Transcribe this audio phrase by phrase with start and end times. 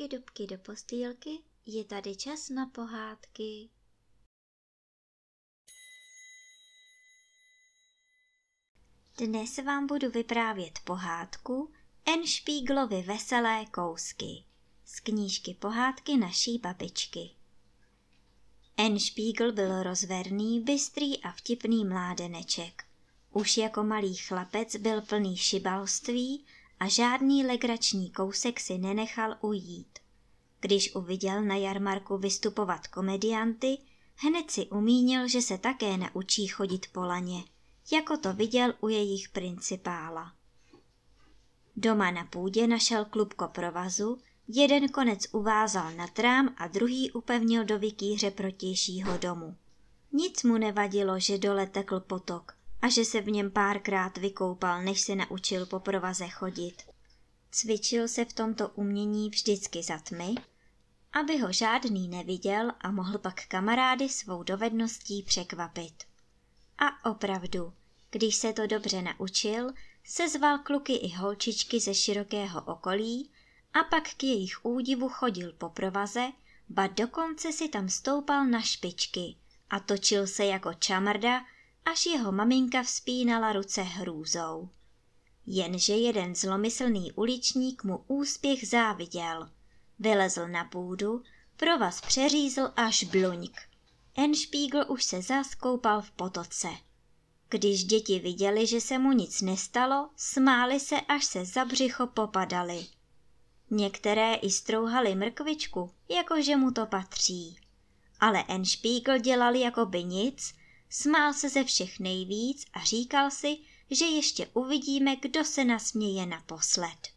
[0.00, 3.68] dubky, dubky do postýlky, je tady čas na pohádky.
[9.18, 11.72] Dnes vám budu vyprávět pohádku
[12.06, 14.44] Enšpíglovi veselé kousky
[14.84, 17.30] z knížky Pohádky naší babičky.
[18.76, 22.84] Enšpígl byl rozverný, bystrý a vtipný mládeneček.
[23.32, 26.46] Už jako malý chlapec byl plný šibalství
[26.80, 29.98] a žádný legrační kousek si nenechal ujít.
[30.60, 33.78] Když uviděl na jarmarku vystupovat komedianty,
[34.16, 37.44] hned si umínil, že se také naučí chodit po laně,
[37.92, 40.32] jako to viděl u jejich principála.
[41.76, 47.78] Doma na půdě našel klubko provazu, jeden konec uvázal na trám a druhý upevnil do
[47.78, 49.56] vikýře protějšího domu.
[50.12, 55.00] Nic mu nevadilo, že dole tekl potok a že se v něm párkrát vykoupal, než
[55.00, 56.82] se naučil po provaze chodit.
[57.50, 60.34] Cvičil se v tomto umění vždycky za tmy,
[61.12, 66.04] aby ho žádný neviděl a mohl pak kamarády svou dovedností překvapit.
[66.78, 67.72] A opravdu,
[68.10, 69.70] když se to dobře naučil,
[70.04, 73.30] sezval kluky i holčičky ze širokého okolí
[73.72, 76.32] a pak k jejich údivu chodil po provaze,
[76.68, 79.36] ba dokonce si tam stoupal na špičky
[79.70, 81.44] a točil se jako čamrda,
[81.84, 84.68] až jeho maminka vzpínala ruce hrůzou.
[85.46, 89.50] Jenže jeden zlomyslný uličník mu úspěch záviděl.
[89.98, 91.22] Vylezl na půdu,
[91.56, 93.60] provaz přeřízl až bluňk.
[94.16, 96.68] Enšpígl už se zas koupal v potoce.
[97.48, 102.86] Když děti viděli, že se mu nic nestalo, smáli se, až se za břicho popadali.
[103.70, 107.56] Některé i strouhali mrkvičku, jakože mu to patří.
[108.20, 110.54] Ale Enšpígl dělal jako by nic,
[110.90, 113.58] smál se ze všech nejvíc a říkal si,
[113.90, 117.08] že ještě uvidíme, kdo se nasměje naposled.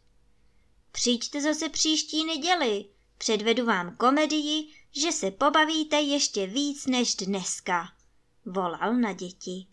[0.92, 2.84] Přijďte zase příští neděli,
[3.18, 7.92] předvedu vám komedii, že se pobavíte ještě víc než dneska,
[8.44, 9.66] volal na děti.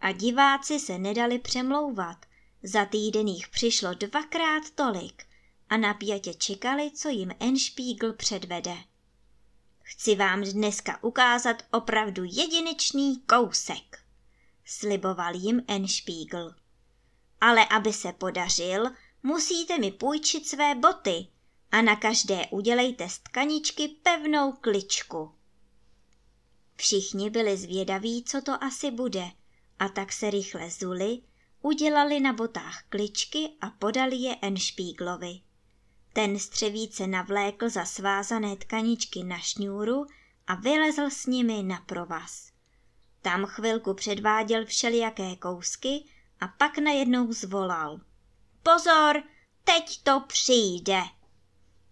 [0.00, 2.26] A diváci se nedali přemlouvat,
[2.62, 5.26] za týden jich přišlo dvakrát tolik
[5.68, 8.76] a napjatě čekali, co jim Enšpígl předvede.
[9.92, 14.04] Chci vám dneska ukázat opravdu jedinečný kousek,
[14.64, 16.54] sliboval jim Enšpígl.
[17.40, 18.90] Ale aby se podařil,
[19.22, 21.26] musíte mi půjčit své boty
[21.70, 25.34] a na každé udělejte z tkaničky pevnou kličku.
[26.76, 29.30] Všichni byli zvědaví, co to asi bude,
[29.78, 31.22] a tak se rychle zuli,
[31.62, 35.40] udělali na botách kličky a podali je Enšpíglovi.
[36.12, 40.06] Ten střevíce navlékl za svázané tkaničky na šňůru
[40.46, 42.52] a vylezl s nimi na provaz.
[43.22, 46.04] Tam chvilku předváděl všelijaké kousky
[46.40, 48.00] a pak najednou zvolal.
[48.62, 49.22] Pozor,
[49.64, 51.02] teď to přijde!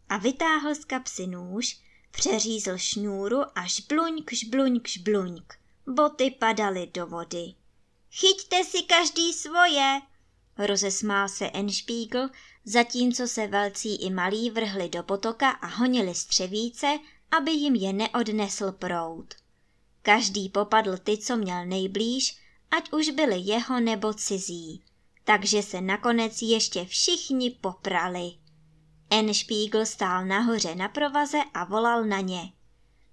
[0.08, 5.54] A vytáhl z kapsy nůž, přeřízl šňůru a žbluňk, žbluňk, žbluňk.
[5.86, 7.54] Boty padaly do vody.
[8.10, 10.00] Chyťte si každý svoje,
[10.66, 12.28] rozesmál se Enšpígl,
[12.64, 16.98] zatímco se velcí i malí vrhli do potoka a honili střevíce,
[17.30, 19.34] aby jim je neodnesl proud.
[20.02, 22.38] Každý popadl ty, co měl nejblíž,
[22.70, 24.82] ať už byli jeho nebo cizí.
[25.24, 28.32] Takže se nakonec ještě všichni poprali.
[29.10, 32.52] Enšpígl stál nahoře na provaze a volal na ně.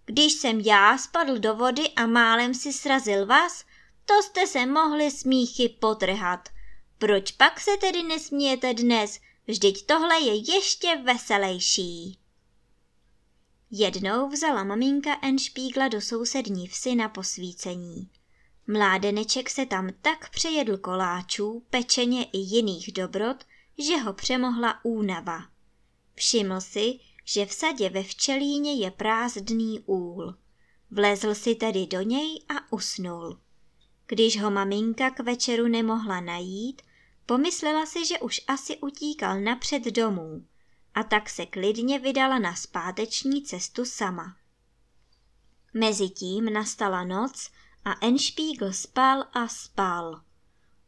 [0.06, 3.66] Když jsem já spadl do vody a málem si srazil vás,
[4.06, 6.50] to jste se mohli smíchy potrhat.
[6.97, 9.19] Proč pak se tedy nesmějete dnes?
[9.47, 12.19] Vždyť tohle je ještě veselější.
[13.72, 18.09] Jednou vzala maminka Enšpígla do sousední vsi na posvícení.
[18.68, 23.38] Mládeneček se tam tak přejedl koláčů, pečeně i jiných dobrot,
[23.78, 25.40] že ho přemohla únava.
[26.16, 30.36] Všiml si, že v sadě ve včelíně je prázdný úl.
[30.92, 33.39] Vlezl si tedy do něj a usnul.
[34.07, 36.81] Když ho maminka k večeru nemohla najít,
[37.27, 40.45] pomyslela si, že už asi utíkal napřed domů
[40.94, 44.35] a tak se klidně vydala na zpáteční cestu sama.
[45.74, 47.50] Mezitím nastala noc
[47.85, 50.21] a Enšpígl spal a spal.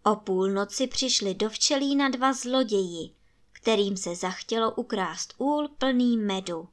[0.03, 3.15] O půlnoci přišli do včelína dva zloději,
[3.51, 6.69] kterým se zachtělo ukrást úl plný medu.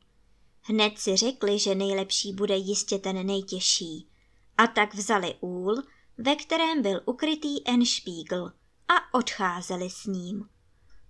[0.62, 4.08] Hned si řekli, že nejlepší bude jistě ten nejtěžší.
[4.58, 5.82] A tak vzali úl,
[6.19, 8.52] ve kterém byl ukrytý Enšpígl
[8.88, 10.48] a odcházeli s ním.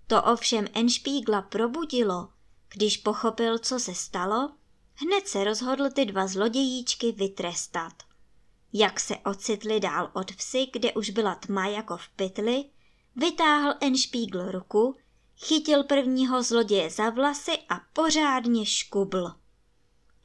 [0.06, 2.28] To ovšem Enšpígla probudilo,
[2.68, 4.52] když pochopil, co se stalo,
[4.94, 7.92] hned se rozhodl ty dva zlodějíčky vytrestat.
[8.72, 12.64] Jak se ocitli dál od vsi, kde už byla tma jako v pytli,
[13.16, 14.96] vytáhl Enšpígl ruku,
[15.36, 19.32] chytil prvního zloděje za vlasy a pořádně škubl.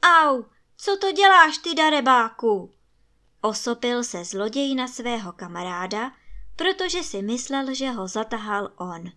[0.02, 0.42] Au,
[0.76, 2.74] co to děláš ty darebáku?
[3.40, 6.12] Osopil se zloděj na svého kamaráda,
[6.62, 9.12] protože si myslel, že ho zatahal on.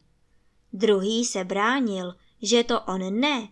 [0.74, 3.48] Druhý se bránil, že to on ne,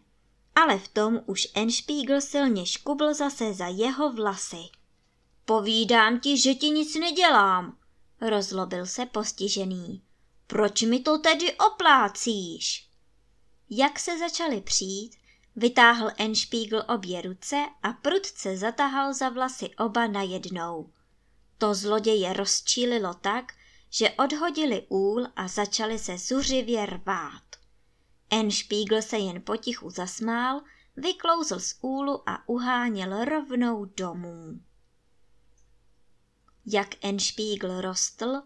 [0.55, 4.63] ale v tom už Enspiegel silně škubl zase za jeho vlasy.
[5.45, 7.77] Povídám ti, že ti nic nedělám,
[8.21, 10.01] rozlobil se postižený.
[10.47, 12.89] Proč mi to tedy oplácíš?
[13.69, 15.15] Jak se začali přijít,
[15.55, 20.89] vytáhl Enspiegel obě ruce a prudce zatahal za vlasy oba najednou.
[21.57, 23.53] To zloděje rozčílilo tak,
[23.93, 27.43] že odhodili úl a začali se zuřivě rvát.
[28.29, 30.61] Enspiegel se jen potichu zasmál,
[30.95, 34.59] vyklouzl z úlu a uháněl rovnou domů.
[36.65, 38.41] Jak Enspiegel rostl,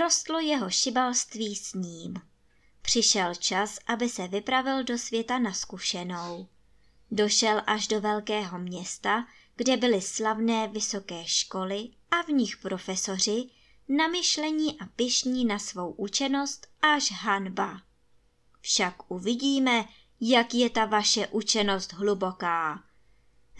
[0.00, 2.14] rostlo jeho šibalství s ním.
[2.82, 6.48] Přišel čas, aby se vypravil do světa na zkušenou.
[7.10, 13.50] Došel až do velkého města, kde byly slavné vysoké školy a v nich profesoři,
[13.88, 17.82] namyšlení a pišní na svou učenost až hanba.
[18.60, 19.84] Však uvidíme,
[20.20, 22.84] jak je ta vaše učenost hluboká,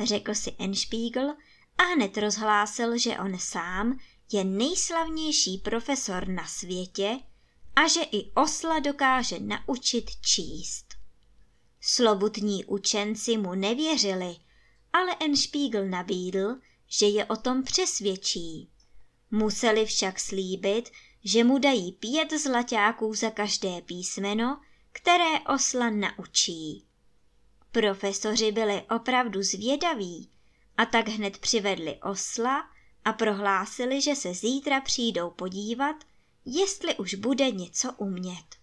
[0.04, 1.36] řekl si Enspiegel
[1.78, 3.98] a hned rozhlásil, že on sám
[4.32, 7.20] je nejslavnější profesor na světě
[7.76, 10.94] a že i osla dokáže naučit číst.
[11.80, 14.36] Slobutní učenci mu nevěřili,
[14.92, 18.70] ale Enspiegel nabídl, že je o tom přesvědčí.
[19.30, 20.90] Museli však slíbit,
[21.24, 24.60] že mu dají pět zlaťáků za každé písmeno,
[24.92, 26.84] které osla naučí.
[27.72, 30.30] Profesoři byli opravdu zvědaví
[30.76, 32.70] a tak hned přivedli osla
[33.04, 35.96] a prohlásili, že se zítra přijdou podívat,
[36.44, 38.56] jestli už bude něco umět.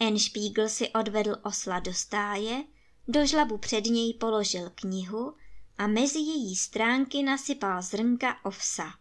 [0.00, 2.64] Enspiegel si odvedl osla do stáje,
[3.08, 5.34] do žlabu před něj položil knihu
[5.78, 8.94] a mezi její stránky nasypal zrnka ovsa.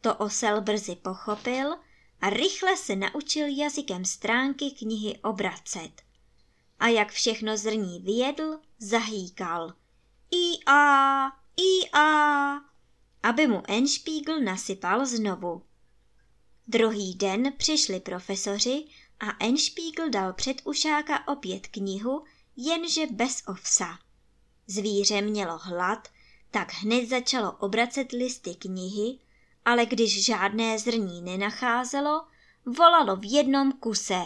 [0.00, 1.74] To osel brzy pochopil
[2.20, 6.02] a rychle se naučil jazykem stránky knihy obracet.
[6.80, 9.72] A jak všechno zrní vyjedl, zahýkal.
[10.30, 11.26] I a,
[11.56, 12.54] i a,
[13.22, 15.62] aby mu Enspiegel nasypal znovu.
[16.66, 18.84] Druhý den přišli profesoři
[19.20, 22.24] a Enspiegel dal před ušáka opět knihu,
[22.56, 23.98] jenže bez ovsa.
[24.66, 26.08] Zvíře mělo hlad,
[26.50, 29.18] tak hned začalo obracet listy knihy,
[29.64, 32.24] ale když žádné zrní nenacházelo,
[32.66, 34.24] volalo v jednom kuse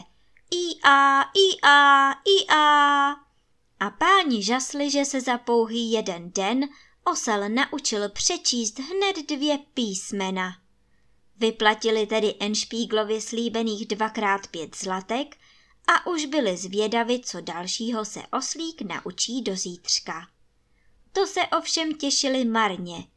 [0.50, 3.10] i a, i a, i a.
[3.80, 6.68] A páni žasli, že se za pouhý jeden den
[7.04, 10.56] osel naučil přečíst hned dvě písmena.
[11.36, 15.36] Vyplatili tedy Enšpíglovi slíbených dvakrát pět zlatek
[15.88, 20.28] a už byli zvědavi, co dalšího se oslík naučí do zítřka.
[21.12, 23.08] To se ovšem těšili marně.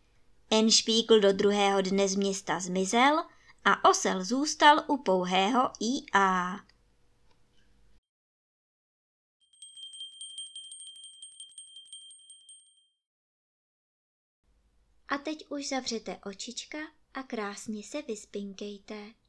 [0.52, 3.24] Enšpígl do druhého dne z města zmizel
[3.66, 6.60] a osel zůstal u pouhého IA.
[15.08, 16.78] A teď už zavřete očička
[17.14, 19.21] a krásně se vyspinkejte.